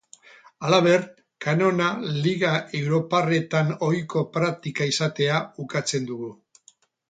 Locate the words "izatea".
4.95-5.41